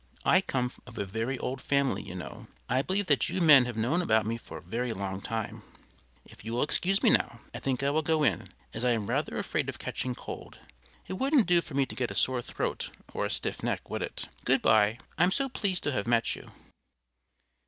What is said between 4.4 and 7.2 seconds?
a very long time. If you will excuse me